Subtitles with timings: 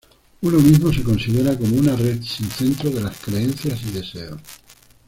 [0.41, 4.39] Uno mismo se considera como una ""red sin centro de las creencias y deseos"".